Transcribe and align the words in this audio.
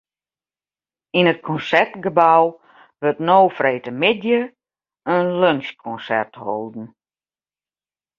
Yn 1.19 1.29
it 1.33 1.45
Konsertgebou 1.47 2.43
wurdt 2.99 3.23
no 3.27 3.37
freedtemiddei 3.57 4.43
in 5.13 5.25
lunsjkonsert 5.39 6.33
holden. 6.43 6.87